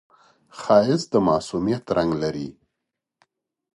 [0.59, 2.49] ښایست د معصومیت رنگ لري